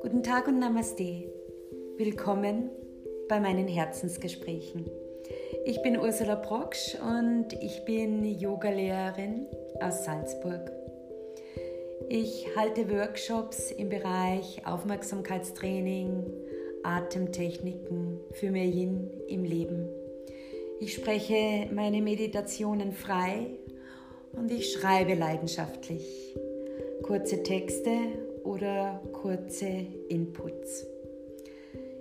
Guten 0.00 0.22
Tag 0.22 0.48
und 0.48 0.58
Namaste. 0.60 1.30
Willkommen 1.98 2.70
bei 3.28 3.38
meinen 3.38 3.68
Herzensgesprächen. 3.68 4.90
Ich 5.66 5.82
bin 5.82 5.98
Ursula 5.98 6.36
Brocksch 6.36 6.94
und 6.94 7.52
ich 7.60 7.84
bin 7.84 8.24
Yogalehrerin 8.24 9.46
aus 9.80 10.06
Salzburg. 10.06 10.72
Ich 12.08 12.46
halte 12.56 12.90
Workshops 12.90 13.70
im 13.72 13.90
Bereich 13.90 14.66
Aufmerksamkeitstraining, 14.66 16.32
Atemtechniken 16.82 18.20
für 18.32 18.50
mehr 18.50 18.64
Yin 18.64 19.10
im 19.28 19.44
Leben. 19.44 19.88
Ich 20.80 20.94
spreche 20.94 21.68
meine 21.72 22.00
Meditationen 22.00 22.92
frei 22.92 23.58
und 24.32 24.50
ich 24.50 24.72
schreibe 24.72 25.14
leidenschaftlich 25.14 26.36
kurze 27.02 27.42
Texte 27.42 27.90
oder 28.44 29.00
kurze 29.12 29.86
Inputs. 30.08 30.86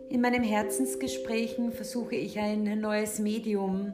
In 0.10 0.22
meinen 0.22 0.44
Herzensgesprächen 0.44 1.72
versuche 1.72 2.16
ich 2.16 2.38
ein 2.40 2.80
neues 2.80 3.20
Medium 3.20 3.94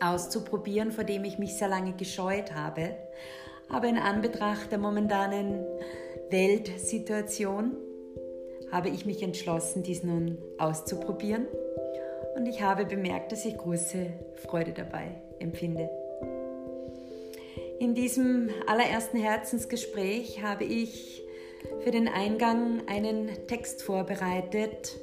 auszuprobieren, 0.00 0.92
vor 0.92 1.04
dem 1.04 1.24
ich 1.24 1.38
mich 1.38 1.54
sehr 1.54 1.68
lange 1.68 1.92
gescheut 1.94 2.54
habe. 2.54 2.96
Aber 3.68 3.86
in 3.88 3.96
Anbetracht 3.96 4.70
der 4.72 4.78
momentanen 4.78 5.64
Weltsituation 6.30 7.76
habe 8.72 8.88
ich 8.88 9.06
mich 9.06 9.22
entschlossen, 9.22 9.82
dies 9.82 10.02
nun 10.02 10.38
auszuprobieren. 10.58 11.46
Und 12.36 12.46
ich 12.46 12.62
habe 12.62 12.84
bemerkt, 12.84 13.30
dass 13.30 13.44
ich 13.44 13.56
große 13.56 14.06
Freude 14.46 14.72
dabei 14.72 15.22
empfinde. 15.38 15.88
In 17.80 17.94
diesem 17.94 18.50
allerersten 18.66 19.18
Herzensgespräch 19.18 20.42
habe 20.42 20.64
ich 20.64 21.22
für 21.80 21.90
den 21.90 22.08
Eingang 22.08 22.82
einen 22.86 23.28
Text 23.46 23.82
vorbereitet, 23.82 24.98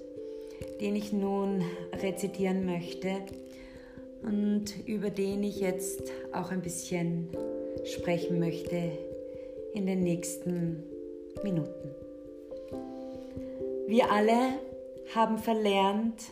den 0.80 0.95
ich 0.95 1.12
nun 1.12 1.64
rezitieren 2.02 2.66
möchte 2.66 3.18
und 4.23 4.88
über 4.88 5.10
den 5.10 5.44
ich 5.44 5.60
jetzt 5.60 6.12
auch 6.34 6.52
ein 6.52 6.62
bisschen 6.62 7.30
sprechen 7.84 8.40
möchte 8.40 8.92
in 9.73 9.86
den 9.86 10.02
nächsten 10.04 10.84
Minuten. 11.44 11.95
Wir 13.88 14.12
alle 14.12 14.60
haben 15.14 15.38
verlernt, 15.38 16.23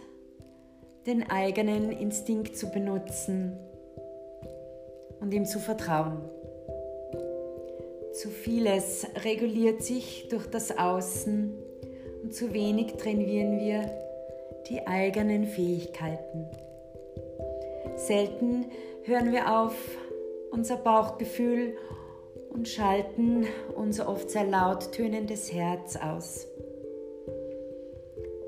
den 1.05 1.29
eigenen 1.29 1.91
Instinkt 1.91 2.55
zu 2.55 2.71
benutzen 2.71 3.57
und 5.19 5.33
ihm 5.33 5.45
zu 5.45 5.59
vertrauen. 5.59 6.21
Zu 8.19 8.31
vieles 8.31 9.07
reguliert 9.23 9.81
sich 9.81 10.27
durch 10.27 10.45
das 10.47 10.77
Außen 10.77 11.53
und 12.21 12.35
zu 12.35 12.53
wenig 12.53 12.97
trainieren 12.97 13.61
wir 13.61 13.89
die 14.69 14.85
eigenen 14.85 15.45
Fähigkeiten. 15.45 16.45
Selten 17.95 18.65
hören 19.03 19.31
wir 19.31 19.61
auf 19.61 19.73
unser 20.51 20.75
Bauchgefühl 20.75 21.77
und 22.49 22.67
schalten 22.67 23.47
unser 23.77 24.09
oft 24.09 24.29
sehr 24.29 24.43
laut 24.43 24.91
tönendes 24.91 25.53
Herz 25.53 25.95
aus. 25.95 26.45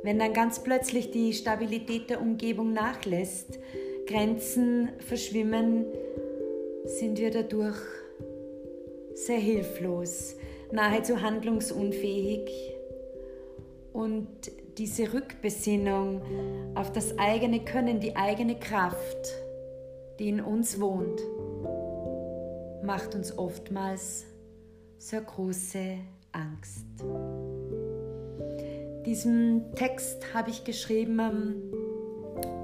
Wenn 0.03 0.19
dann 0.19 0.33
ganz 0.33 0.61
plötzlich 0.61 1.11
die 1.11 1.31
Stabilität 1.31 2.09
der 2.09 2.19
Umgebung 2.19 2.73
nachlässt, 2.73 3.57
Grenzen 4.05 4.89
verschwimmen, 4.99 5.85
sind 6.83 7.19
wir 7.19 7.31
dadurch 7.31 8.00
sehr 9.25 9.39
hilflos, 9.39 10.35
nahezu 10.71 11.21
handlungsunfähig. 11.21 12.49
Und 13.93 14.27
diese 14.77 15.13
Rückbesinnung 15.13 16.21
auf 16.75 16.91
das 16.91 17.17
eigene 17.19 17.63
Können, 17.63 17.99
die 17.99 18.15
eigene 18.15 18.57
Kraft, 18.57 19.33
die 20.19 20.29
in 20.29 20.41
uns 20.41 20.79
wohnt, 20.79 21.21
macht 22.83 23.15
uns 23.15 23.37
oftmals 23.37 24.25
sehr 24.97 25.21
große 25.21 25.97
Angst. 26.31 26.85
Diesen 29.05 29.73
Text 29.75 30.33
habe 30.33 30.51
ich 30.51 30.63
geschrieben 30.63 31.19
am 31.19 31.55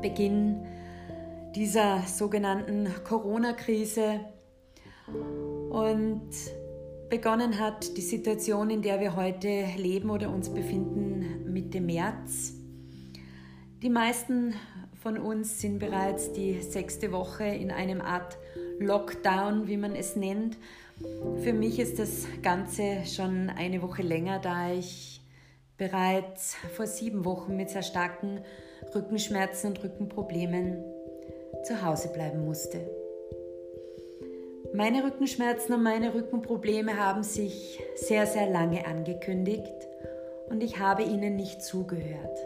Beginn 0.01 0.65
dieser 1.55 2.03
sogenannten 2.03 2.87
Corona-Krise 3.03 4.19
und 5.07 6.29
begonnen 7.09 7.59
hat 7.59 7.95
die 7.97 8.01
Situation, 8.01 8.69
in 8.69 8.81
der 8.81 8.99
wir 8.99 9.15
heute 9.15 9.65
leben 9.77 10.09
oder 10.09 10.29
uns 10.29 10.49
befinden, 10.49 11.51
Mitte 11.51 11.81
März. 11.81 12.53
Die 13.81 13.89
meisten 13.89 14.55
von 15.01 15.17
uns 15.17 15.61
sind 15.61 15.79
bereits 15.79 16.33
die 16.33 16.61
sechste 16.61 17.11
Woche 17.11 17.45
in 17.45 17.71
einem 17.71 18.01
Art 18.01 18.37
Lockdown, 18.79 19.67
wie 19.67 19.77
man 19.77 19.95
es 19.95 20.15
nennt. 20.15 20.57
Für 21.43 21.53
mich 21.53 21.79
ist 21.79 21.99
das 21.99 22.25
Ganze 22.41 23.05
schon 23.05 23.49
eine 23.49 23.81
Woche 23.81 24.01
länger, 24.01 24.39
da 24.39 24.71
ich 24.71 25.21
bereits 25.77 26.55
vor 26.75 26.87
sieben 26.87 27.23
Wochen 27.23 27.55
mit 27.55 27.69
sehr 27.69 27.83
starken 27.83 28.41
Rückenschmerzen 28.93 29.69
und 29.69 29.83
Rückenproblemen 29.83 30.83
zu 31.63 31.83
Hause 31.83 32.09
bleiben 32.09 32.43
musste. 32.43 33.06
Meine 34.77 35.03
Rückenschmerzen 35.03 35.73
und 35.73 35.81
meine 35.81 36.13
Rückenprobleme 36.13 37.03
haben 37.03 37.23
sich 37.23 37.81
sehr, 37.95 38.27
sehr 38.27 38.47
lange 38.47 38.85
angekündigt 38.85 39.73
und 40.51 40.61
ich 40.61 40.77
habe 40.77 41.01
ihnen 41.01 41.35
nicht 41.35 41.63
zugehört. 41.63 42.37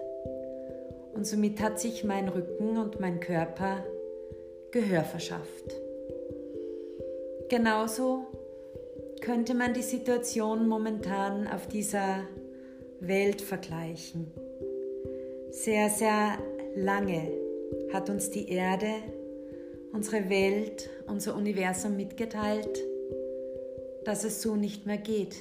Und 1.13 1.27
somit 1.27 1.59
hat 1.59 1.81
sich 1.81 2.05
mein 2.05 2.29
Rücken 2.29 2.77
und 2.77 3.01
mein 3.01 3.19
Körper 3.19 3.83
Gehör 4.71 5.03
verschafft. 5.03 5.75
Genauso 7.49 8.27
könnte 9.19 9.53
man 9.53 9.73
die 9.73 9.81
Situation 9.81 10.69
momentan 10.69 11.49
auf 11.49 11.67
dieser 11.67 12.23
Welt 13.01 13.41
vergleichen. 13.41 14.31
Sehr, 15.49 15.89
sehr 15.89 16.37
lange 16.77 17.29
hat 17.91 18.09
uns 18.09 18.29
die 18.29 18.47
Erde 18.47 18.87
unsere 19.93 20.29
Welt, 20.29 20.89
unser 21.07 21.35
Universum 21.35 21.95
mitgeteilt, 21.95 22.79
dass 24.05 24.23
es 24.23 24.41
so 24.41 24.55
nicht 24.55 24.85
mehr 24.85 24.97
geht, 24.97 25.35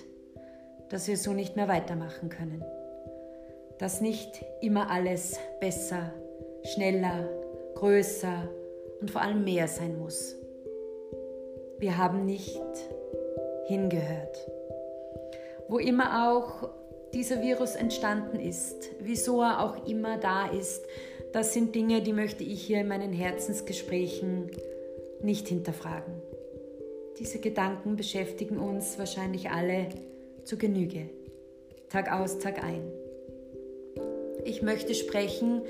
dass 0.88 1.08
wir 1.08 1.16
so 1.16 1.32
nicht 1.32 1.56
mehr 1.56 1.68
weitermachen 1.68 2.28
können, 2.28 2.64
dass 3.78 4.00
nicht 4.00 4.44
immer 4.60 4.90
alles 4.90 5.38
besser, 5.60 6.12
schneller, 6.64 7.28
größer 7.74 8.48
und 9.00 9.10
vor 9.10 9.22
allem 9.22 9.44
mehr 9.44 9.68
sein 9.68 9.98
muss. 9.98 10.36
Wir 11.78 11.96
haben 11.96 12.26
nicht 12.26 12.60
hingehört. 13.66 14.36
Wo 15.68 15.78
immer 15.78 16.28
auch 16.28 16.68
dieser 17.14 17.40
Virus 17.42 17.74
entstanden 17.74 18.38
ist, 18.38 18.90
wieso 19.00 19.40
er 19.40 19.64
auch 19.64 19.86
immer 19.86 20.18
da 20.18 20.46
ist, 20.48 20.84
das 21.32 21.54
sind 21.54 21.74
Dinge, 21.74 22.02
die 22.02 22.12
möchte 22.12 22.44
ich 22.44 22.62
hier 22.62 22.80
in 22.80 22.88
meinen 22.88 23.12
Herzensgesprächen 23.12 24.50
nicht 25.22 25.48
hinterfragen. 25.48 26.14
Diese 27.18 27.38
Gedanken 27.38 27.96
beschäftigen 27.96 28.58
uns 28.58 28.98
wahrscheinlich 28.98 29.50
alle 29.50 29.88
zu 30.44 30.56
Genüge, 30.56 31.10
Tag 31.88 32.12
aus, 32.12 32.38
Tag 32.38 32.64
ein. 32.64 32.82
Ich 34.44 34.62
möchte 34.62 34.94
sprechen 34.94 35.62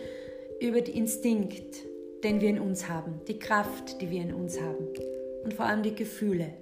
über 0.60 0.80
den 0.80 0.94
Instinkt, 0.94 1.84
den 2.22 2.40
wir 2.40 2.50
in 2.50 2.60
uns 2.60 2.88
haben, 2.88 3.20
die 3.26 3.38
Kraft, 3.38 4.00
die 4.00 4.10
wir 4.10 4.22
in 4.22 4.32
uns 4.32 4.60
haben 4.60 4.86
und 5.42 5.54
vor 5.54 5.66
allem 5.66 5.82
die 5.82 5.94
Gefühle, 5.94 6.52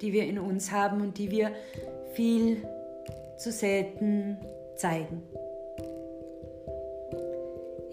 die 0.00 0.12
wir 0.12 0.24
in 0.24 0.38
uns 0.38 0.72
haben 0.72 1.00
und 1.00 1.18
die 1.18 1.30
wir 1.30 1.50
viel 2.14 2.58
zu 3.38 3.52
selten 3.52 4.38
zeigen. 4.76 5.22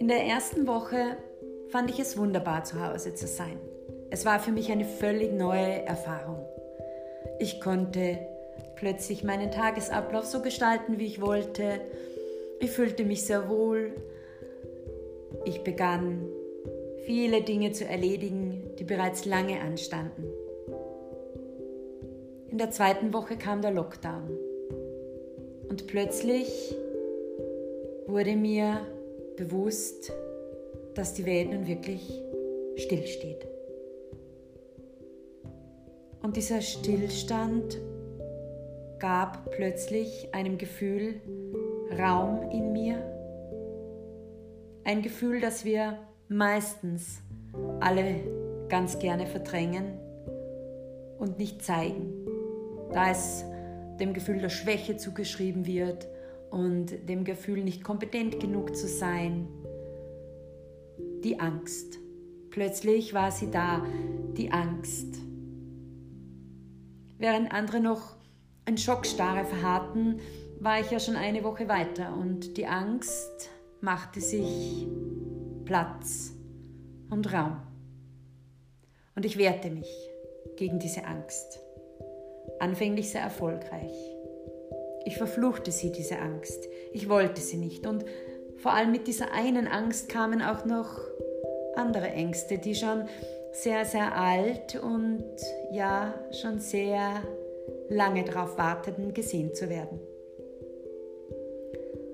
In 0.01 0.07
der 0.07 0.24
ersten 0.25 0.65
Woche 0.65 1.15
fand 1.68 1.92
ich 1.92 2.00
es 2.00 2.18
wunderbar, 2.18 2.63
zu 2.63 2.83
Hause 2.83 3.13
zu 3.13 3.27
sein. 3.27 3.59
Es 4.09 4.25
war 4.25 4.39
für 4.39 4.51
mich 4.51 4.71
eine 4.71 4.83
völlig 4.83 5.31
neue 5.31 5.86
Erfahrung. 5.86 6.44
Ich 7.38 7.62
konnte 7.62 8.18
plötzlich 8.75 9.24
meinen 9.24 9.51
Tagesablauf 9.51 10.25
so 10.25 10.42
gestalten, 10.42 10.98
wie 10.98 11.06
ich 11.06 11.21
wollte. 11.21 11.81
Ich 12.59 12.71
fühlte 12.71 13.03
mich 13.03 13.25
sehr 13.25 13.48
wohl. 13.48 13.94
Ich 15.45 15.63
begann 15.63 16.25
viele 17.06 17.44
Dinge 17.44 17.71
zu 17.71 17.86
erledigen, 17.86 18.71
die 18.80 18.86
bereits 18.86 19.25
lange 19.25 19.62
anstanden. 19.62 20.24
In 22.50 22.57
der 22.57 22.71
zweiten 22.71 23.13
Woche 23.13 23.38
kam 23.38 23.62
der 23.62 23.69
Lockdown 23.69 24.36
und 25.69 25.86
plötzlich 25.86 26.75
wurde 28.07 28.36
mir 28.36 28.81
bewusst, 29.37 30.11
dass 30.95 31.13
die 31.13 31.25
Welt 31.25 31.51
nun 31.51 31.67
wirklich 31.67 32.21
stillsteht. 32.77 33.47
Und 36.21 36.37
dieser 36.37 36.61
Stillstand 36.61 37.79
gab 38.99 39.49
plötzlich 39.51 40.33
einem 40.33 40.57
Gefühl 40.57 41.15
Raum 41.97 42.49
in 42.51 42.71
mir. 42.71 43.03
Ein 44.83 45.01
Gefühl, 45.01 45.41
das 45.41 45.65
wir 45.65 45.97
meistens 46.29 47.19
alle 47.79 48.15
ganz 48.69 48.99
gerne 48.99 49.27
verdrängen 49.27 49.99
und 51.19 51.37
nicht 51.37 51.63
zeigen, 51.63 52.13
da 52.93 53.11
es 53.11 53.43
dem 53.99 54.13
Gefühl 54.13 54.39
der 54.39 54.49
Schwäche 54.49 54.97
zugeschrieben 54.97 55.65
wird 55.65 56.07
und 56.51 57.09
dem 57.09 57.24
Gefühl, 57.24 57.63
nicht 57.63 57.83
kompetent 57.83 58.39
genug 58.39 58.75
zu 58.75 58.88
sein. 58.88 59.48
Die 61.24 61.39
Angst. 61.39 61.98
Plötzlich 62.51 63.13
war 63.13 63.31
sie 63.31 63.50
da, 63.50 63.86
die 64.38 64.51
Angst. 64.51 65.19
Während 67.18 67.53
andere 67.53 67.80
noch 67.80 68.15
in 68.65 68.77
Schockstarre 68.77 69.45
verharrten, 69.45 70.19
war 70.59 70.80
ich 70.80 70.92
ja 70.92 71.00
schon 71.00 71.15
eine 71.15 71.44
Woche 71.44 71.68
weiter 71.68 72.15
und 72.15 72.57
die 72.57 72.68
Angst 72.68 73.50
machte 73.80 74.21
sich 74.21 74.88
Platz 75.65 76.33
und 77.09 77.31
Raum. 77.33 77.57
Und 79.15 79.25
ich 79.25 79.38
wehrte 79.38 79.69
mich 79.69 79.89
gegen 80.57 80.80
diese 80.80 81.06
Angst. 81.06 81.59
Anfänglich 82.59 83.09
sehr 83.09 83.21
erfolgreich. 83.21 84.20
Ich 85.06 85.18
verfluchte 85.18 85.71
sie, 85.71 85.92
diese 85.92 86.19
Angst. 86.19 86.68
Ich 86.94 87.09
wollte 87.09 87.42
sie 87.42 87.57
nicht. 87.57 87.88
Und 87.88 88.06
vor 88.57 88.74
allem 88.74 88.92
mit 88.92 89.07
dieser 89.07 89.31
einen 89.31 89.68
Angst 89.68 90.09
kamen 90.09 90.42
auch 90.42 90.65
noch 90.65 91.00
andere 91.75 92.09
Ängste, 92.09 92.57
die 92.57 92.75
schon 92.75 93.07
sehr, 93.53 93.86
sehr 93.86 94.15
alt 94.15 94.75
und 94.81 95.24
ja, 95.71 96.13
schon 96.31 96.59
sehr 96.59 97.21
lange 97.89 98.24
darauf 98.24 98.57
warteten, 98.57 99.13
gesehen 99.13 99.53
zu 99.53 99.69
werden. 99.69 100.00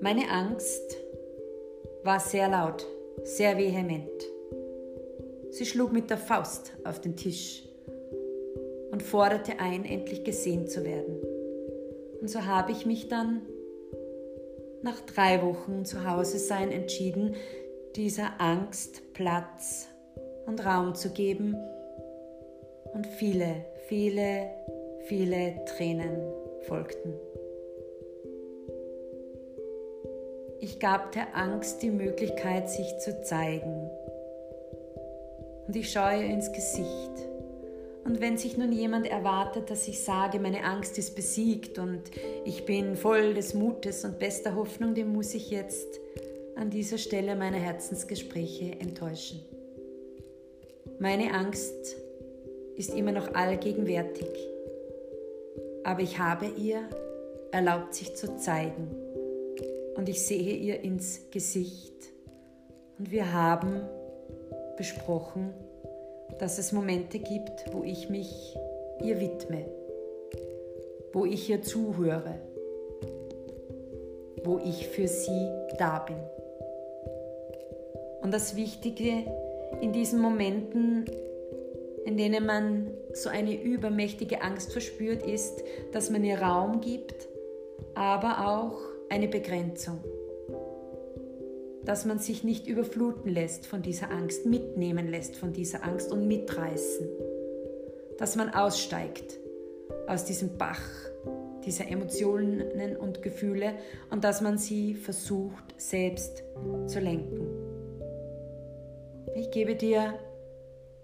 Meine 0.00 0.30
Angst 0.30 0.96
war 2.02 2.20
sehr 2.20 2.48
laut, 2.48 2.86
sehr 3.24 3.56
vehement. 3.58 4.08
Sie 5.50 5.66
schlug 5.66 5.92
mit 5.92 6.10
der 6.10 6.18
Faust 6.18 6.72
auf 6.84 7.00
den 7.00 7.16
Tisch 7.16 7.64
und 8.90 9.02
forderte 9.02 9.58
ein, 9.58 9.84
endlich 9.84 10.24
gesehen 10.24 10.66
zu 10.66 10.84
werden. 10.84 11.27
Und 12.20 12.28
so 12.28 12.44
habe 12.44 12.72
ich 12.72 12.86
mich 12.86 13.08
dann 13.08 13.42
nach 14.82 15.00
drei 15.00 15.42
Wochen 15.42 15.84
zu 15.84 16.08
Hause 16.08 16.38
sein 16.38 16.70
entschieden, 16.70 17.34
dieser 17.96 18.40
Angst 18.40 19.12
Platz 19.12 19.88
und 20.46 20.64
Raum 20.64 20.94
zu 20.94 21.10
geben 21.10 21.56
und 22.92 23.06
viele, 23.06 23.64
viele, 23.86 24.50
viele 25.06 25.64
Tränen 25.66 26.20
folgten. 26.62 27.14
Ich 30.60 30.80
gab 30.80 31.12
der 31.12 31.36
Angst 31.36 31.82
die 31.82 31.90
Möglichkeit, 31.90 32.68
sich 32.68 32.98
zu 32.98 33.22
zeigen. 33.22 33.90
Und 35.66 35.76
ich 35.76 35.92
schaue 35.92 36.22
ihr 36.22 36.26
ins 36.26 36.50
Gesicht. 36.52 37.17
Und 38.08 38.22
wenn 38.22 38.38
sich 38.38 38.56
nun 38.56 38.72
jemand 38.72 39.06
erwartet, 39.06 39.68
dass 39.68 39.86
ich 39.86 40.02
sage, 40.02 40.40
meine 40.40 40.64
Angst 40.64 40.96
ist 40.96 41.14
besiegt 41.14 41.78
und 41.78 42.00
ich 42.46 42.64
bin 42.64 42.96
voll 42.96 43.34
des 43.34 43.52
Mutes 43.52 44.02
und 44.02 44.18
bester 44.18 44.54
Hoffnung, 44.54 44.94
dem 44.94 45.12
muss 45.12 45.34
ich 45.34 45.50
jetzt 45.50 46.00
an 46.56 46.70
dieser 46.70 46.96
Stelle 46.96 47.36
meiner 47.36 47.58
Herzensgespräche 47.58 48.80
enttäuschen. 48.80 49.42
Meine 50.98 51.34
Angst 51.34 51.96
ist 52.76 52.94
immer 52.94 53.12
noch 53.12 53.34
allgegenwärtig, 53.34 54.30
aber 55.84 56.00
ich 56.00 56.18
habe 56.18 56.46
ihr 56.56 56.88
erlaubt, 57.52 57.92
sich 57.92 58.16
zu 58.16 58.38
zeigen 58.38 58.88
und 59.96 60.08
ich 60.08 60.24
sehe 60.24 60.56
ihr 60.56 60.80
ins 60.80 61.28
Gesicht 61.30 61.92
und 62.98 63.10
wir 63.10 63.34
haben 63.34 63.82
besprochen, 64.78 65.52
dass 66.38 66.58
es 66.58 66.72
Momente 66.72 67.18
gibt, 67.18 67.72
wo 67.72 67.82
ich 67.82 68.08
mich 68.08 68.56
ihr 69.02 69.20
widme, 69.20 69.66
wo 71.12 71.24
ich 71.24 71.48
ihr 71.50 71.62
zuhöre, 71.62 72.34
wo 74.44 74.58
ich 74.58 74.88
für 74.88 75.08
sie 75.08 75.48
da 75.78 75.98
bin. 76.00 76.16
Und 78.22 78.32
das 78.32 78.56
Wichtige 78.56 79.24
in 79.80 79.92
diesen 79.92 80.20
Momenten, 80.20 81.04
in 82.04 82.16
denen 82.16 82.46
man 82.46 82.90
so 83.12 83.28
eine 83.28 83.54
übermächtige 83.54 84.42
Angst 84.42 84.72
verspürt, 84.72 85.22
ist, 85.22 85.62
dass 85.92 86.10
man 86.10 86.24
ihr 86.24 86.40
Raum 86.40 86.80
gibt, 86.80 87.28
aber 87.94 88.48
auch 88.48 88.80
eine 89.08 89.28
Begrenzung. 89.28 90.00
Dass 91.88 92.04
man 92.04 92.18
sich 92.18 92.44
nicht 92.44 92.66
überfluten 92.66 93.32
lässt 93.32 93.64
von 93.64 93.80
dieser 93.80 94.10
Angst, 94.10 94.44
mitnehmen 94.44 95.08
lässt 95.08 95.36
von 95.36 95.54
dieser 95.54 95.84
Angst 95.84 96.12
und 96.12 96.28
mitreißen. 96.28 97.08
Dass 98.18 98.36
man 98.36 98.50
aussteigt 98.50 99.38
aus 100.06 100.26
diesem 100.26 100.58
Bach 100.58 100.82
dieser 101.64 101.88
Emotionen 101.88 102.60
und 102.98 103.22
Gefühle 103.22 103.72
und 104.10 104.22
dass 104.22 104.42
man 104.42 104.58
sie 104.58 104.96
versucht 104.96 105.64
selbst 105.78 106.42
zu 106.88 107.00
lenken. 107.00 107.46
Ich 109.34 109.50
gebe 109.50 109.74
dir 109.74 110.12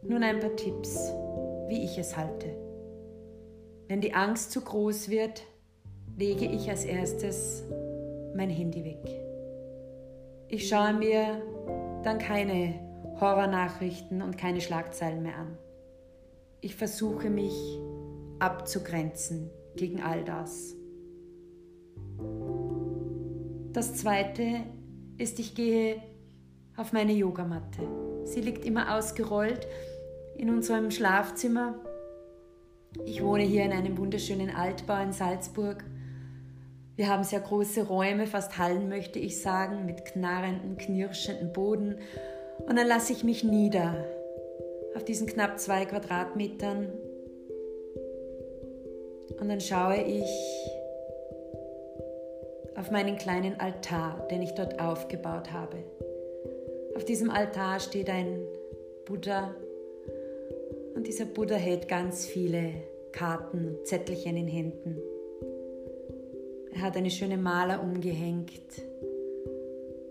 nun 0.02 0.22
ein 0.22 0.38
paar 0.38 0.54
Tipps, 0.54 1.10
wie 1.68 1.82
ich 1.82 1.96
es 1.96 2.14
halte. 2.14 2.48
Wenn 3.88 4.02
die 4.02 4.12
Angst 4.12 4.52
zu 4.52 4.60
groß 4.60 5.08
wird, 5.08 5.44
lege 6.18 6.44
ich 6.44 6.68
als 6.68 6.84
erstes 6.84 7.62
mein 8.36 8.50
Handy 8.50 8.84
weg. 8.84 9.23
Ich 10.48 10.68
schaue 10.68 10.92
mir 10.92 11.42
dann 12.02 12.18
keine 12.18 12.74
Horrornachrichten 13.20 14.22
und 14.22 14.36
keine 14.36 14.60
Schlagzeilen 14.60 15.22
mehr 15.22 15.36
an. 15.36 15.56
Ich 16.60 16.74
versuche 16.74 17.30
mich 17.30 17.54
abzugrenzen 18.38 19.50
gegen 19.76 20.02
all 20.02 20.24
das. 20.24 20.74
Das 23.72 23.94
zweite 23.94 24.62
ist, 25.18 25.38
ich 25.38 25.54
gehe 25.54 26.00
auf 26.76 26.92
meine 26.92 27.12
Yogamatte. 27.12 27.82
Sie 28.24 28.40
liegt 28.40 28.64
immer 28.64 28.96
ausgerollt 28.96 29.66
in 30.36 30.50
unserem 30.50 30.90
Schlafzimmer. 30.90 31.74
Ich 33.04 33.22
wohne 33.22 33.42
hier 33.42 33.64
in 33.64 33.72
einem 33.72 33.98
wunderschönen 33.98 34.50
Altbau 34.50 35.02
in 35.02 35.12
Salzburg 35.12 35.84
wir 36.96 37.08
haben 37.08 37.24
sehr 37.24 37.40
große 37.40 37.86
Räume, 37.88 38.26
fast 38.26 38.56
Hallen 38.56 38.88
möchte 38.88 39.18
ich 39.18 39.42
sagen, 39.42 39.84
mit 39.84 40.04
knarrenden, 40.04 40.76
knirschenden 40.76 41.52
Boden. 41.52 41.98
Und 42.66 42.76
dann 42.76 42.86
lasse 42.86 43.12
ich 43.12 43.24
mich 43.24 43.42
nieder 43.42 44.04
auf 44.94 45.04
diesen 45.04 45.26
knapp 45.26 45.58
zwei 45.58 45.84
Quadratmetern. 45.86 46.92
Und 49.40 49.48
dann 49.48 49.60
schaue 49.60 49.96
ich 49.96 50.30
auf 52.76 52.92
meinen 52.92 53.16
kleinen 53.16 53.58
Altar, 53.58 54.28
den 54.30 54.42
ich 54.42 54.54
dort 54.54 54.80
aufgebaut 54.80 55.52
habe. 55.52 55.78
Auf 56.94 57.04
diesem 57.04 57.30
Altar 57.30 57.80
steht 57.80 58.08
ein 58.08 58.46
Buddha 59.04 59.52
und 60.94 61.08
dieser 61.08 61.24
Buddha 61.24 61.56
hält 61.56 61.88
ganz 61.88 62.24
viele 62.24 62.70
Karten 63.10 63.66
und 63.66 63.86
Zettelchen 63.86 64.36
in 64.36 64.46
Händen. 64.46 65.02
Er 66.74 66.82
hat 66.82 66.96
eine 66.96 67.10
schöne 67.10 67.36
Maler 67.36 67.80
umgehängt. 67.80 68.82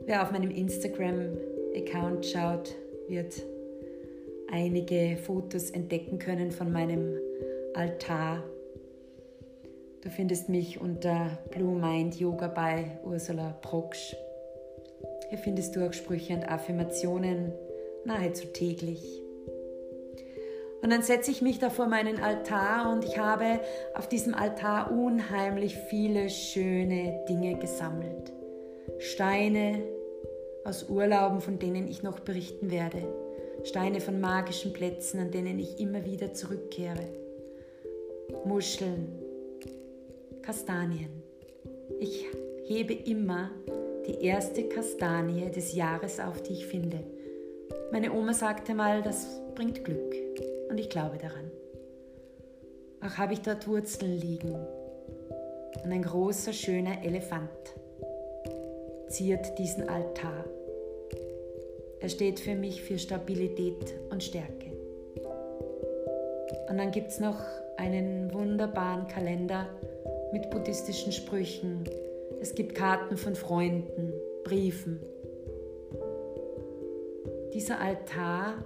Wer 0.05 0.23
auf 0.23 0.31
meinem 0.31 0.49
Instagram-Account 0.49 2.25
schaut, 2.25 2.75
wird 3.09 3.43
einige 4.49 5.17
Fotos 5.17 5.71
entdecken 5.71 6.19
können 6.19 6.51
von 6.51 6.71
meinem 6.71 7.17
Altar. 7.73 8.43
Du 10.01 10.09
findest 10.09 10.47
mich 10.47 10.79
unter 10.79 11.37
Blue 11.51 11.75
Mind 11.77 12.17
Yoga 12.19 12.47
bei 12.47 12.97
Ursula 13.03 13.57
Proksch. 13.61 14.15
Hier 15.29 15.39
findest 15.39 15.75
du 15.75 15.85
auch 15.85 15.93
Sprüche 15.93 16.33
und 16.33 16.43
Affirmationen 16.43 17.51
nahezu 18.05 18.47
täglich. 18.47 19.21
Und 20.83 20.89
dann 20.89 21.01
setze 21.01 21.31
ich 21.31 21.41
mich 21.41 21.59
da 21.59 21.69
vor 21.69 21.87
meinen 21.87 22.19
Altar 22.19 22.91
und 22.91 23.05
ich 23.05 23.17
habe 23.17 23.61
auf 23.95 24.09
diesem 24.09 24.33
Altar 24.33 24.91
unheimlich 24.91 25.77
viele 25.89 26.29
schöne 26.29 27.23
Dinge 27.29 27.57
gesammelt. 27.57 28.33
Steine 28.99 29.81
aus 30.65 30.89
Urlauben, 30.89 31.39
von 31.39 31.57
denen 31.57 31.87
ich 31.87 32.03
noch 32.03 32.19
berichten 32.19 32.69
werde. 32.69 33.01
Steine 33.63 34.01
von 34.01 34.19
magischen 34.19 34.73
Plätzen, 34.73 35.21
an 35.21 35.31
denen 35.31 35.57
ich 35.57 35.79
immer 35.79 36.03
wieder 36.03 36.33
zurückkehre. 36.33 37.07
Muscheln, 38.43 39.07
Kastanien. 40.41 41.23
Ich 42.01 42.25
hebe 42.65 42.93
immer 42.93 43.51
die 44.05 44.25
erste 44.25 44.63
Kastanie 44.67 45.49
des 45.49 45.75
Jahres 45.75 46.19
auf, 46.19 46.43
die 46.43 46.53
ich 46.53 46.65
finde. 46.65 47.05
Meine 47.93 48.11
Oma 48.11 48.33
sagte 48.33 48.73
mal, 48.73 49.01
das 49.01 49.39
bringt 49.55 49.85
Glück 49.85 50.22
und 50.69 50.77
ich 50.79 50.89
glaube 50.89 51.17
daran. 51.17 51.51
Auch 53.01 53.17
habe 53.17 53.33
ich 53.33 53.41
dort 53.41 53.67
Wurzeln 53.67 54.17
liegen. 54.17 54.55
Und 55.83 55.91
ein 55.91 56.03
großer, 56.03 56.53
schöner 56.53 57.03
Elefant 57.03 57.49
ziert 59.09 59.57
diesen 59.59 59.89
Altar. 59.89 60.45
Er 61.99 62.09
steht 62.09 62.39
für 62.39 62.55
mich 62.55 62.81
für 62.81 62.97
Stabilität 62.97 63.93
und 64.09 64.23
Stärke. 64.23 64.71
Und 66.69 66.77
dann 66.77 66.91
gibt 66.91 67.09
es 67.09 67.19
noch 67.19 67.39
einen 67.77 68.33
wunderbaren 68.33 69.07
Kalender 69.07 69.67
mit 70.31 70.49
buddhistischen 70.49 71.11
Sprüchen. 71.11 71.83
Es 72.41 72.55
gibt 72.55 72.75
Karten 72.75 73.17
von 73.17 73.35
Freunden, 73.35 74.13
Briefen. 74.43 74.99
Dieser 77.53 77.79
Altar 77.79 78.65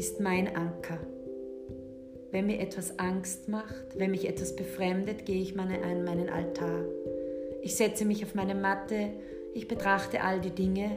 ist 0.00 0.18
mein 0.18 0.56
Anker. 0.56 0.98
Wenn 2.30 2.46
mir 2.46 2.58
etwas 2.58 2.98
Angst 2.98 3.50
macht, 3.50 3.98
wenn 3.98 4.12
mich 4.12 4.26
etwas 4.26 4.56
befremdet, 4.56 5.26
gehe 5.26 5.42
ich 5.42 5.54
meine, 5.54 5.82
an 5.82 6.04
meinen 6.04 6.30
Altar. 6.30 6.86
Ich 7.60 7.76
setze 7.76 8.06
mich 8.06 8.24
auf 8.24 8.34
meine 8.34 8.54
Matte, 8.54 9.10
ich 9.52 9.68
betrachte 9.68 10.22
all 10.22 10.40
die 10.40 10.52
Dinge 10.52 10.90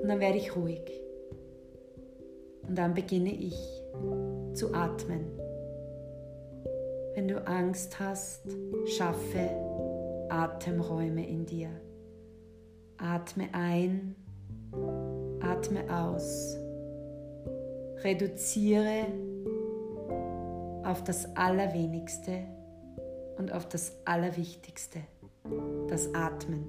und 0.00 0.08
dann 0.08 0.18
werde 0.18 0.38
ich 0.38 0.56
ruhig. 0.56 0.80
Und 2.66 2.78
dann 2.78 2.94
beginne 2.94 3.34
ich 3.34 3.54
zu 4.54 4.72
atmen. 4.72 5.26
Wenn 7.14 7.28
du 7.28 7.46
Angst 7.46 8.00
hast, 8.00 8.46
schaffe 8.86 9.50
Atemräume 10.30 11.28
in 11.28 11.44
dir. 11.44 11.68
Atme 12.96 13.50
ein, 13.52 14.16
atme 15.42 15.82
aus. 15.94 16.61
Reduziere 18.04 19.06
auf 20.84 21.04
das 21.04 21.36
Allerwenigste 21.36 22.44
und 23.38 23.52
auf 23.52 23.68
das 23.68 23.92
Allerwichtigste, 24.04 25.00
das 25.88 26.12
Atmen. 26.14 26.64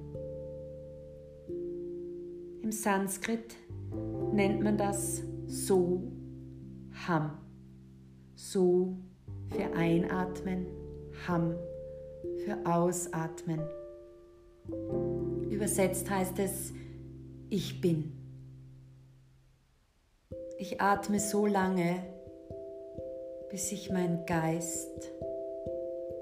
Im 2.62 2.72
Sanskrit 2.72 3.56
nennt 4.32 4.62
man 4.62 4.78
das 4.78 5.24
So 5.48 6.04
Ham. 7.08 7.38
So 8.36 8.96
für 9.50 9.76
Einatmen, 9.76 10.68
Ham 11.28 11.56
für 12.46 12.58
Ausatmen. 12.66 13.60
Übersetzt 15.50 16.10
heißt 16.10 16.40
es, 16.40 16.74
ich 17.50 17.82
bin. 17.82 18.23
Ich 20.66 20.80
atme 20.80 21.20
so 21.20 21.46
lange, 21.46 22.02
bis 23.50 23.68
sich 23.68 23.92
mein 23.92 24.26
Geist 24.26 25.12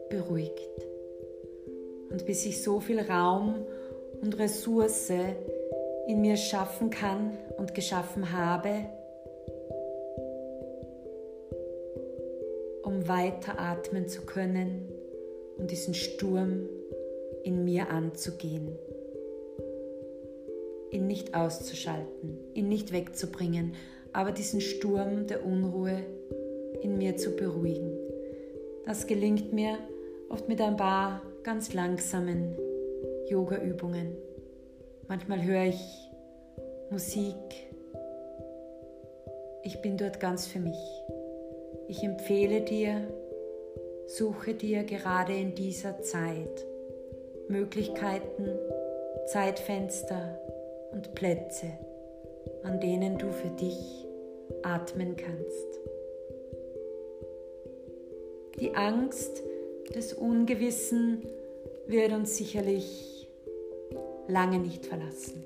beruhigt 0.10 0.88
und 2.10 2.26
bis 2.26 2.48
ich 2.48 2.64
so 2.64 2.80
viel 2.80 3.02
Raum 3.02 3.68
und 4.20 4.40
Ressource 4.40 5.12
in 6.08 6.22
mir 6.22 6.38
schaffen 6.38 6.90
kann 6.90 7.38
und 7.60 7.76
geschaffen 7.76 8.32
habe, 8.32 8.86
um 12.82 13.08
weiter 13.08 13.60
atmen 13.60 14.08
zu 14.08 14.24
können 14.24 14.90
und 15.60 15.70
diesen 15.70 15.94
Sturm 15.94 16.68
in 17.44 17.64
mir 17.64 17.92
anzugehen, 17.92 18.76
ihn 20.90 21.06
nicht 21.06 21.36
auszuschalten, 21.36 22.40
ihn 22.56 22.70
nicht 22.70 22.92
wegzubringen, 22.92 23.76
aber 24.14 24.32
diesen 24.32 24.62
Sturm 24.62 25.28
der 25.28 25.46
Unruhe 25.46 26.04
in 26.82 26.98
mir 26.98 27.18
zu 27.18 27.36
beruhigen. 27.36 27.98
Das 28.86 29.08
gelingt 29.08 29.54
mir 29.54 29.78
oft 30.30 30.48
mit 30.48 30.62
ein 30.62 30.78
paar 30.78 31.22
ganz 31.44 31.74
langsamen 31.74 32.56
Yoga-Übungen. 33.28 34.16
Manchmal 35.08 35.44
höre 35.44 35.66
ich 35.66 36.10
Musik. 36.90 37.36
Ich 39.64 39.82
bin 39.82 39.98
dort 39.98 40.20
ganz 40.20 40.48
für 40.48 40.60
mich. 40.60 40.80
Ich 41.88 42.04
empfehle 42.04 42.62
dir, 42.62 43.08
suche 44.08 44.54
dir 44.54 44.84
gerade 44.84 45.34
in 45.34 45.56
dieser 45.56 46.02
Zeit 46.02 46.66
Möglichkeiten, 47.48 48.50
Zeitfenster 49.28 50.40
und 50.92 51.14
Plätze, 51.14 51.68
an 52.64 52.80
denen 52.80 53.18
du 53.18 53.32
für 53.32 53.50
dich 53.50 54.06
atmen 54.64 55.16
kannst. 55.16 55.80
Die 58.60 58.76
Angst 58.76 59.42
des 59.96 60.14
Ungewissen 60.14 61.24
wird 61.88 62.12
uns 62.14 62.38
sicherlich 62.38 63.28
lange 64.28 64.60
nicht 64.60 64.86
verlassen. 64.86 65.44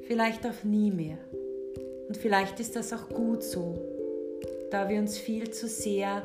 Vielleicht 0.00 0.44
auch 0.46 0.64
nie 0.64 0.90
mehr. 0.90 1.18
Und 2.08 2.16
vielleicht 2.16 2.60
ist 2.60 2.76
das 2.76 2.92
auch 2.92 3.08
gut 3.08 3.42
so, 3.42 3.74
da 4.70 4.88
wir 4.88 4.98
uns 4.98 5.16
viel 5.18 5.50
zu 5.50 5.68
sehr 5.68 6.24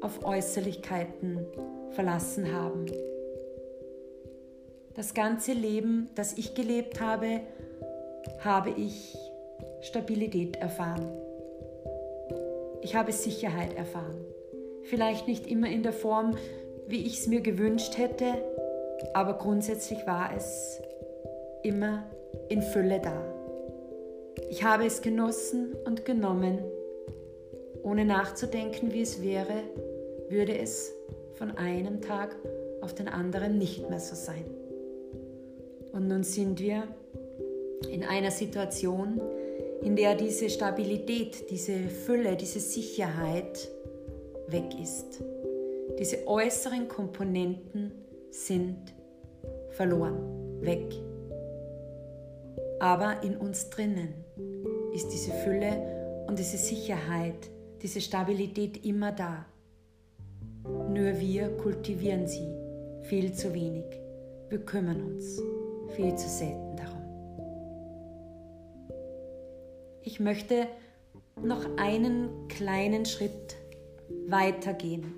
auf 0.00 0.24
Äußerlichkeiten 0.24 1.44
verlassen 1.90 2.52
haben. 2.52 2.86
Das 4.94 5.14
ganze 5.14 5.52
Leben, 5.52 6.08
das 6.14 6.38
ich 6.38 6.54
gelebt 6.54 7.00
habe, 7.00 7.40
habe 8.40 8.70
ich 8.70 9.16
Stabilität 9.80 10.56
erfahren. 10.56 11.10
Ich 12.82 12.94
habe 12.94 13.12
Sicherheit 13.12 13.76
erfahren. 13.76 14.24
Vielleicht 14.84 15.28
nicht 15.28 15.46
immer 15.46 15.68
in 15.68 15.82
der 15.82 15.92
Form, 15.92 16.36
wie 16.86 17.06
ich 17.06 17.18
es 17.18 17.26
mir 17.26 17.40
gewünscht 17.40 17.98
hätte, 17.98 18.26
aber 19.14 19.34
grundsätzlich 19.34 20.06
war 20.06 20.30
es 20.36 20.80
immer 21.62 22.04
in 22.48 22.62
Fülle 22.62 23.00
da. 23.00 23.22
Ich 24.48 24.64
habe 24.64 24.86
es 24.86 25.02
genossen 25.02 25.74
und 25.84 26.04
genommen, 26.04 26.58
ohne 27.82 28.04
nachzudenken, 28.04 28.92
wie 28.92 29.02
es 29.02 29.22
wäre, 29.22 29.62
würde 30.28 30.58
es 30.58 30.92
von 31.34 31.56
einem 31.56 32.00
Tag 32.00 32.36
auf 32.80 32.94
den 32.94 33.08
anderen 33.08 33.58
nicht 33.58 33.88
mehr 33.88 34.00
so 34.00 34.14
sein. 34.14 34.44
Und 35.92 36.08
nun 36.08 36.22
sind 36.22 36.60
wir 36.60 36.84
in 37.90 38.04
einer 38.04 38.30
Situation, 38.30 39.20
in 39.82 39.96
der 39.96 40.14
diese 40.14 40.50
Stabilität, 40.50 41.50
diese 41.50 41.88
Fülle, 41.88 42.36
diese 42.36 42.60
Sicherheit 42.60 43.68
weg 44.48 44.66
ist. 44.80 45.22
Diese 45.98 46.26
äußeren 46.26 46.88
Komponenten 46.88 47.92
sind 48.30 48.94
verloren, 49.70 50.60
weg. 50.60 50.92
Aber 52.78 53.22
in 53.22 53.36
uns 53.36 53.70
drinnen 53.70 54.14
ist 54.94 55.08
diese 55.08 55.32
Fülle 55.32 56.24
und 56.26 56.38
diese 56.38 56.56
Sicherheit, 56.56 57.50
diese 57.82 58.00
Stabilität 58.00 58.84
immer 58.84 59.12
da. 59.12 59.46
Nur 60.64 61.18
wir 61.18 61.48
kultivieren 61.56 62.26
sie 62.26 62.48
viel 63.02 63.32
zu 63.32 63.52
wenig. 63.54 63.84
Wir 64.48 64.58
kümmern 64.58 65.02
uns 65.02 65.40
viel 65.96 66.14
zu 66.14 66.28
selten 66.28 66.69
Ich 70.02 70.18
möchte 70.18 70.66
noch 71.42 71.76
einen 71.76 72.48
kleinen 72.48 73.04
Schritt 73.04 73.56
weitergehen. 74.26 75.14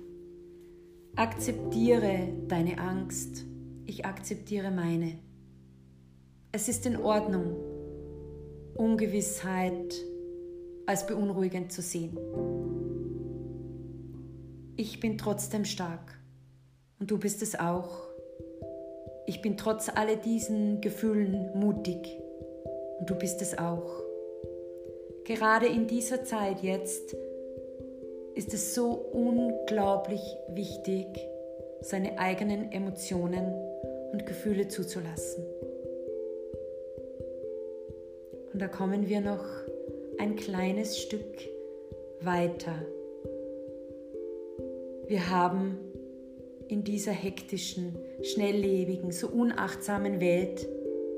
Akzeptiere 1.15 2.27
deine 2.47 2.79
Angst. 2.79 3.45
Ich 3.85 4.05
akzeptiere 4.05 4.71
meine. 4.71 5.19
Es 6.51 6.67
ist 6.67 6.85
in 6.85 6.97
Ordnung, 6.97 7.55
Ungewissheit 8.75 9.95
als 10.85 11.07
beunruhigend 11.07 11.71
zu 11.71 11.81
sehen. 11.81 12.17
Ich 14.75 14.99
bin 14.99 15.17
trotzdem 15.17 15.63
stark 15.63 16.19
und 16.99 17.09
du 17.09 17.17
bist 17.17 17.41
es 17.41 17.57
auch. 17.57 18.07
Ich 19.27 19.41
bin 19.41 19.55
trotz 19.55 19.87
all 19.87 20.17
diesen 20.17 20.81
Gefühlen 20.81 21.57
mutig 21.57 22.05
und 22.99 23.09
du 23.09 23.15
bist 23.15 23.41
es 23.41 23.57
auch. 23.57 24.02
Gerade 25.25 25.67
in 25.67 25.87
dieser 25.87 26.25
Zeit 26.25 26.61
jetzt 26.63 27.15
ist 28.35 28.53
es 28.53 28.75
so 28.75 28.91
unglaublich 28.91 30.21
wichtig, 30.49 31.07
seine 31.81 32.19
eigenen 32.19 32.71
Emotionen 32.71 33.53
und 34.11 34.25
Gefühle 34.25 34.67
zuzulassen. 34.67 35.45
Und 38.51 38.61
da 38.61 38.67
kommen 38.67 39.07
wir 39.07 39.21
noch 39.21 39.45
ein 40.19 40.35
kleines 40.35 40.99
Stück 40.99 41.37
weiter. 42.21 42.85
Wir 45.07 45.29
haben 45.29 45.77
in 46.67 46.83
dieser 46.83 47.11
hektischen, 47.11 47.97
schnelllebigen, 48.21 49.11
so 49.11 49.27
unachtsamen 49.27 50.19
Welt 50.19 50.67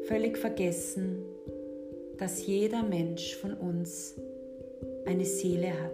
völlig 0.04 0.38
vergessen, 0.38 1.24
dass 2.18 2.46
jeder 2.46 2.84
Mensch 2.84 3.36
von 3.36 3.54
uns 3.54 4.16
eine 5.06 5.26
Seele 5.26 5.70
hat. 5.70 5.92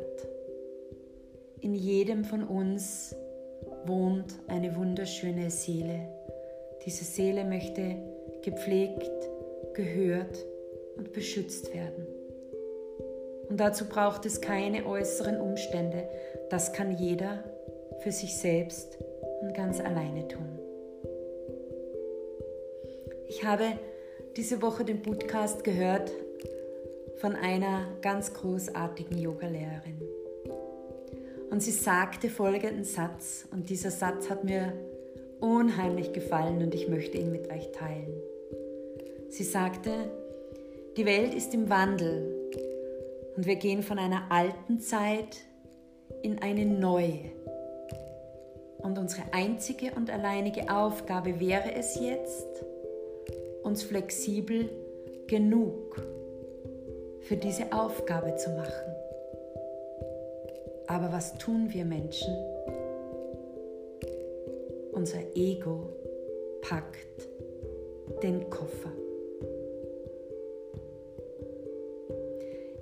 in 1.62 1.76
jedem 1.76 2.24
von 2.26 2.44
uns 2.44 3.16
wohnt 3.86 4.34
eine 4.48 4.76
wunderschöne 4.76 5.52
Seele. 5.52 6.08
Diese 6.86 7.04
Seele 7.04 7.46
möchte 7.46 7.98
gepflegt, 8.42 9.12
gehört 9.74 10.44
und 10.98 11.14
beschützt 11.14 11.74
werden. 11.74 12.08
Und 13.50 13.60
dazu 13.60 13.86
braucht 13.86 14.26
es 14.26 14.42
keine 14.42 14.86
äußeren 14.86 15.40
Umstände. 15.40 16.10
Das 16.50 16.74
kann 16.74 16.98
jeder 16.98 17.44
für 18.00 18.12
sich 18.12 18.38
selbst 18.38 18.98
und 19.42 19.54
ganz 19.54 19.80
alleine 19.80 20.28
tun. 20.28 20.60
Ich 23.28 23.44
habe 23.46 23.66
diese 24.38 24.62
Woche 24.62 24.86
den 24.86 25.02
Podcast 25.02 25.64
gehört 25.64 26.10
von 27.18 27.36
einer 27.36 27.86
ganz 28.02 28.34
großartigen 28.34 29.18
Yogalehrerin. 29.18 30.02
Und 31.50 31.62
sie 31.62 31.72
sagte 31.72 32.30
folgenden 32.30 32.86
Satz, 32.86 33.46
und 33.52 33.70
dieser 33.70 33.92
Satz 33.92 34.30
hat 34.30 34.46
mir 34.46 34.74
unheimlich 35.42 36.14
gefallen 36.14 36.62
und 36.64 36.74
ich 36.74 36.88
möchte 36.88 37.18
ihn 37.18 37.32
mit 37.32 37.52
euch 37.52 37.72
teilen. 37.74 38.14
Sie 39.30 39.44
sagte, 39.44 39.92
die 40.96 41.06
Welt 41.06 41.34
ist 41.34 41.54
im 41.54 41.70
Wandel 41.70 42.34
und 43.36 43.46
wir 43.46 43.56
gehen 43.56 43.84
von 43.84 44.00
einer 44.00 44.24
alten 44.30 44.80
Zeit 44.80 45.38
in 46.22 46.42
eine 46.42 46.66
neue. 46.66 47.32
Und 48.78 48.98
unsere 48.98 49.34
einzige 49.34 49.92
und 49.96 50.10
alleinige 50.10 50.74
Aufgabe 50.74 51.40
wäre 51.40 51.74
es 51.74 52.00
jetzt, 52.00 52.64
uns 53.64 53.84
flexibel 53.84 54.70
genug 55.28 56.02
für 57.22 57.36
diese 57.36 57.72
Aufgabe 57.72 58.36
zu 58.36 58.50
machen. 58.50 58.96
Aber 60.88 61.12
was 61.12 61.38
tun 61.38 61.68
wir 61.72 61.86
Menschen? 61.86 62.36
Unser 64.92 65.20
Ego 65.36 65.90
packt 66.62 67.30
den 68.22 68.50
Koffer. 68.50 68.92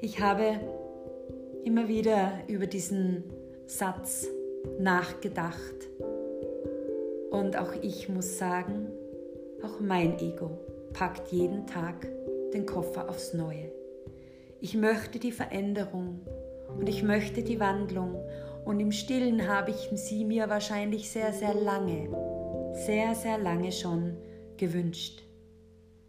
Ich 0.02 0.20
habe 0.20 0.60
immer 1.64 1.88
wieder 1.88 2.32
über 2.48 2.66
diesen 2.66 3.24
Satz 3.68 4.28
nachgedacht 4.80 5.76
und 7.30 7.58
auch 7.58 7.74
ich 7.82 8.10
muss 8.10 8.38
sagen, 8.38 8.92
auch 9.64 9.80
mein 9.80 10.20
Ego 10.20 10.52
packt 10.94 11.32
jeden 11.32 11.68
Tag 11.68 12.08
den 12.54 12.66
Koffer 12.66 13.10
aufs 13.10 13.34
Neue. 13.34 13.72
Ich 14.60 14.76
möchte 14.76 15.20
die 15.20 15.32
Veränderung 15.32 16.22
und 16.78 16.90
ich 16.90 17.04
möchte 17.04 17.44
die 17.44 17.60
Wandlung 17.60 18.16
und 18.66 18.80
im 18.80 18.92
stillen 18.92 19.48
habe 19.48 19.72
ich 19.72 19.90
sie 19.96 20.26
mir 20.26 20.50
wahrscheinlich 20.50 21.10
sehr, 21.10 21.34
sehr 21.34 21.54
lange, 21.54 22.10
sehr, 22.86 23.16
sehr 23.16 23.38
lange 23.38 23.72
schon 23.72 24.18
gewünscht. 24.58 25.24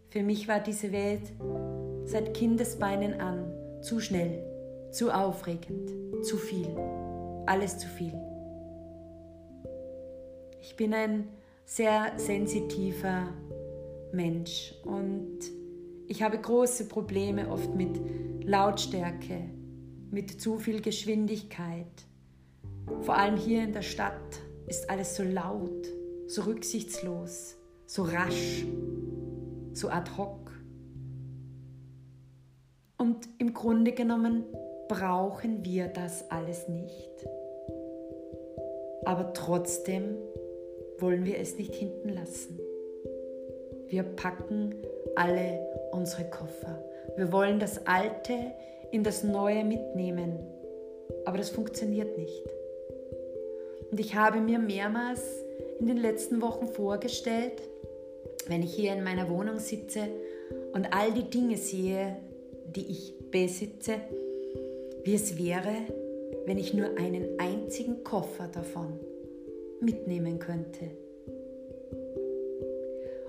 Für 0.09 0.23
mich 0.23 0.47
war 0.47 0.59
diese 0.59 0.91
Welt 0.91 1.31
seit 2.03 2.33
Kindesbeinen 2.33 3.21
an 3.21 3.51
zu 3.81 3.99
schnell, 3.99 4.43
zu 4.91 5.11
aufregend, 5.11 5.89
zu 6.23 6.37
viel, 6.37 6.67
alles 7.45 7.77
zu 7.77 7.87
viel. 7.87 8.13
Ich 10.61 10.75
bin 10.75 10.93
ein 10.93 11.29
sehr 11.71 12.11
sensitiver 12.17 13.27
Mensch 14.11 14.75
und 14.83 15.39
ich 16.05 16.21
habe 16.21 16.37
große 16.37 16.89
Probleme 16.89 17.49
oft 17.49 17.73
mit 17.75 17.97
Lautstärke, 18.43 19.49
mit 20.09 20.41
zu 20.41 20.57
viel 20.57 20.81
Geschwindigkeit. 20.81 21.87
Vor 22.99 23.15
allem 23.15 23.37
hier 23.37 23.63
in 23.63 23.71
der 23.71 23.83
Stadt 23.83 24.41
ist 24.67 24.89
alles 24.89 25.15
so 25.15 25.23
laut, 25.23 25.87
so 26.27 26.41
rücksichtslos, 26.41 27.55
so 27.85 28.03
rasch, 28.03 28.65
so 29.71 29.87
ad 29.87 30.11
hoc. 30.17 30.51
Und 32.97 33.29
im 33.37 33.53
Grunde 33.53 33.93
genommen 33.93 34.43
brauchen 34.89 35.63
wir 35.63 35.87
das 35.87 36.29
alles 36.31 36.67
nicht. 36.67 37.25
Aber 39.05 39.31
trotzdem 39.31 40.17
wollen 41.01 41.25
wir 41.25 41.39
es 41.39 41.57
nicht 41.57 41.73
hinten 41.73 42.09
lassen. 42.09 42.59
Wir 43.87 44.03
packen 44.03 44.75
alle 45.15 45.59
unsere 45.91 46.29
Koffer. 46.29 46.83
Wir 47.17 47.31
wollen 47.31 47.59
das 47.59 47.85
Alte 47.87 48.33
in 48.91 49.03
das 49.03 49.23
Neue 49.23 49.65
mitnehmen. 49.65 50.39
Aber 51.25 51.37
das 51.37 51.49
funktioniert 51.49 52.17
nicht. 52.17 52.43
Und 53.91 53.99
ich 53.99 54.15
habe 54.15 54.39
mir 54.39 54.59
mehrmals 54.59 55.21
in 55.79 55.87
den 55.87 55.97
letzten 55.97 56.41
Wochen 56.41 56.67
vorgestellt, 56.67 57.61
wenn 58.47 58.63
ich 58.63 58.73
hier 58.73 58.93
in 58.93 59.03
meiner 59.03 59.29
Wohnung 59.29 59.59
sitze 59.59 60.07
und 60.73 60.93
all 60.93 61.11
die 61.11 61.29
Dinge 61.29 61.57
sehe, 61.57 62.15
die 62.65 62.89
ich 62.89 63.13
besitze, 63.29 63.95
wie 65.03 65.15
es 65.15 65.37
wäre, 65.37 65.73
wenn 66.45 66.57
ich 66.57 66.73
nur 66.73 66.97
einen 66.97 67.39
einzigen 67.39 68.03
Koffer 68.03 68.47
davon 68.47 68.99
mitnehmen 69.81 70.39
könnte. 70.39 70.91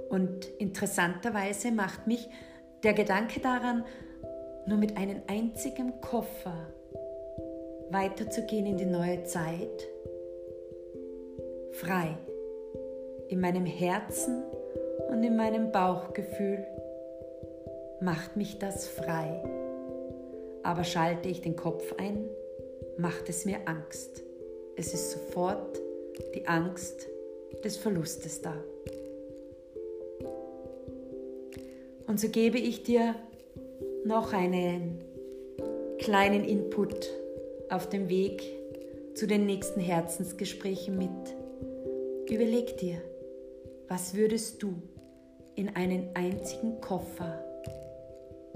Und 0.09 0.47
interessanterweise 0.59 1.73
macht 1.73 2.07
mich 2.07 2.29
der 2.83 2.93
Gedanke 2.93 3.41
daran, 3.41 3.85
nur 4.67 4.79
mit 4.79 4.97
einem 4.97 5.23
einzigen 5.27 6.01
Koffer 6.01 6.73
weiterzugehen 7.91 8.67
in 8.67 8.77
die 8.77 8.87
neue 8.87 9.25
Zeit, 9.25 9.89
frei, 11.73 12.17
in 13.29 13.41
meinem 13.41 13.67
Herzen 13.67 14.43
und 15.09 15.23
in 15.23 15.37
meinem 15.37 15.73
Bauchgefühl, 15.73 16.65
macht 18.01 18.37
mich 18.37 18.59
das 18.59 18.89
frei. 18.89 19.43
Aber 20.63 20.85
schalte 20.85 21.29
ich 21.29 21.41
den 21.41 21.57
Kopf 21.57 21.95
ein, 21.99 22.29
macht 22.97 23.29
es 23.29 23.45
mir 23.45 23.59
Angst. 23.67 24.23
Es 24.77 24.95
ist 24.95 25.13
sofort 25.13 25.81
die 26.35 26.47
Angst 26.47 27.09
des 27.65 27.77
Verlustes 27.77 28.41
da. 28.41 28.55
Und 32.07 32.21
so 32.21 32.29
gebe 32.29 32.59
ich 32.59 32.83
dir 32.83 33.15
noch 34.05 34.33
einen 34.33 35.01
kleinen 35.99 36.45
Input 36.45 37.11
auf 37.71 37.89
dem 37.89 38.09
Weg 38.09 38.43
zu 39.15 39.27
den 39.27 39.47
nächsten 39.47 39.81
Herzensgesprächen 39.81 40.99
mit. 40.99 41.11
Überleg 42.31 42.77
dir, 42.79 42.99
was 43.89 44.15
würdest 44.15 44.63
du 44.63 44.75
in 45.55 45.69
einen 45.77 46.11
einzigen 46.15 46.81
Koffer 46.81 47.45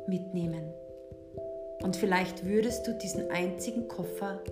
mitnehmen? 0.08 0.72
Und 1.82 1.96
vielleicht 1.96 2.44
würdest 2.44 2.86
du 2.86 2.92
diesen 2.94 3.30
einzigen 3.30 3.86
Koffer 3.86 4.42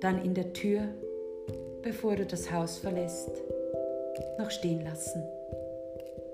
dann 0.00 0.24
in 0.24 0.34
der 0.34 0.52
Tür, 0.52 0.88
bevor 1.82 2.16
du 2.16 2.26
das 2.26 2.50
Haus 2.52 2.78
verlässt, 2.78 3.30
noch 4.38 4.50
stehen 4.50 4.84
lassen 4.84 5.22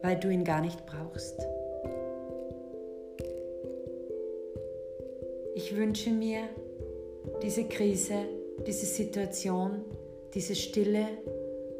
weil 0.04 0.20
du 0.20 0.28
ihn 0.28 0.44
gar 0.44 0.60
nicht 0.60 0.84
brauchst. 0.84 1.34
Ich 5.54 5.74
wünsche 5.74 6.10
mir 6.10 6.42
diese 7.42 7.64
Krise, 7.64 8.26
diese 8.66 8.84
Situation, 8.84 9.80
diese 10.34 10.54
Stille 10.54 11.06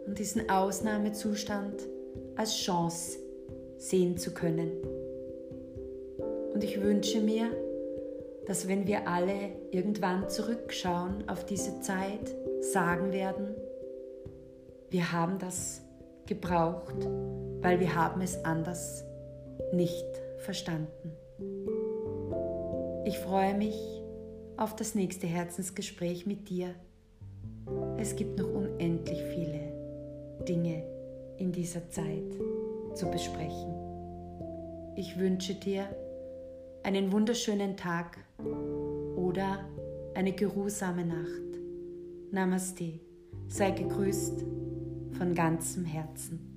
und 0.07 0.19
diesen 0.19 0.49
Ausnahmezustand 0.49 1.83
als 2.37 2.57
Chance 2.57 3.19
sehen 3.77 4.17
zu 4.17 4.33
können. 4.33 4.71
Und 6.55 6.65
ich 6.65 6.81
wünsche 6.81 7.21
mir, 7.21 7.51
dass 8.47 8.69
wenn 8.69 8.87
wir 8.87 9.07
alle 9.07 9.51
irgendwann 9.71 10.31
zurückschauen 10.31 11.29
auf 11.29 11.45
diese 11.45 11.79
Zeit, 11.81 12.35
sagen 12.73 13.13
werden, 13.13 13.55
wir 14.91 15.13
haben 15.13 15.39
das 15.39 15.83
gebraucht, 16.27 16.97
weil 17.61 17.81
wir 17.81 17.95
haben 17.95 18.21
es 18.21 18.45
anders 18.45 19.05
nicht 19.73 20.07
verstanden. 20.39 21.13
Ich 23.05 23.19
freue 23.19 23.55
mich 23.55 23.77
auf 24.57 24.77
das 24.77 24.95
nächste 24.95 25.27
Herzensgespräch 25.27 26.27
mit 26.27 26.49
dir. 26.49 26.75
Es 27.99 28.17
gibt 28.17 28.39
noch 28.39 28.49
unendlich 28.49 29.23
viele 29.23 29.61
Dinge 30.49 30.85
in 31.39 31.53
dieser 31.53 31.89
Zeit 31.91 32.33
zu 32.95 33.11
besprechen. 33.11 33.75
Ich 34.97 35.19
wünsche 35.19 35.55
dir 35.55 35.89
einen 36.83 37.11
wunderschönen 37.11 37.77
Tag 37.77 38.19
oder 39.17 39.65
eine 40.15 40.33
geruhsame 40.33 41.05
Nacht. 41.05 41.54
Namaste. 42.35 42.99
Sei 43.47 43.71
gegrüßt 43.71 44.45
von 45.17 45.37
ganzem 45.37 45.85
Herzen. 45.85 46.54